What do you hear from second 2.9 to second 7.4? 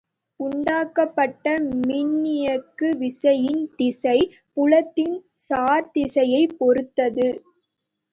விசையின் திசை, புலத்தின் சார்திசையைப் பொறுத்தது.